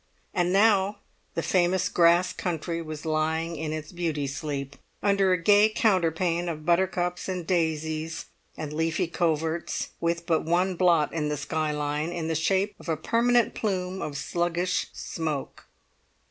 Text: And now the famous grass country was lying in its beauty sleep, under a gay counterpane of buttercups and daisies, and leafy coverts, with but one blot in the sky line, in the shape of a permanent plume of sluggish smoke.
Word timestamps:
And 0.33 0.51
now 0.51 0.97
the 1.35 1.43
famous 1.43 1.87
grass 1.87 2.33
country 2.33 2.81
was 2.81 3.05
lying 3.05 3.55
in 3.55 3.71
its 3.71 3.91
beauty 3.91 4.25
sleep, 4.25 4.75
under 5.03 5.31
a 5.31 5.39
gay 5.39 5.69
counterpane 5.69 6.49
of 6.49 6.65
buttercups 6.65 7.29
and 7.29 7.45
daisies, 7.45 8.25
and 8.57 8.73
leafy 8.73 9.05
coverts, 9.05 9.89
with 9.99 10.25
but 10.25 10.43
one 10.43 10.73
blot 10.75 11.13
in 11.13 11.29
the 11.29 11.37
sky 11.37 11.69
line, 11.71 12.11
in 12.11 12.27
the 12.27 12.33
shape 12.33 12.73
of 12.79 12.89
a 12.89 12.97
permanent 12.97 13.53
plume 13.53 14.01
of 14.01 14.17
sluggish 14.17 14.87
smoke. 14.91 15.67